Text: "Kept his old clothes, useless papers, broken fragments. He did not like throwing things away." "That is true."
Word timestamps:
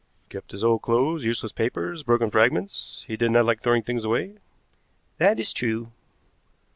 "Kept 0.31 0.49
his 0.49 0.63
old 0.63 0.81
clothes, 0.81 1.25
useless 1.25 1.51
papers, 1.51 2.01
broken 2.01 2.31
fragments. 2.31 3.05
He 3.07 3.15
did 3.15 3.29
not 3.29 3.45
like 3.45 3.61
throwing 3.61 3.83
things 3.83 4.03
away." 4.03 4.33
"That 5.19 5.39
is 5.39 5.53
true." 5.53 5.91